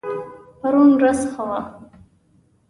پرون 0.59 0.89
ورځ 0.97 1.19
ښه 1.31 1.43
وه 1.49 1.61